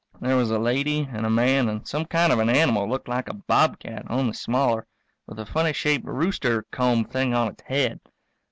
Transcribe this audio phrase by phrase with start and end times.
[0.19, 3.29] There was a lady and a man and some kind of an animal looked like
[3.29, 4.87] a bobcat only smaller,
[5.27, 7.99] with a funny shaped rooster comb thing on its head.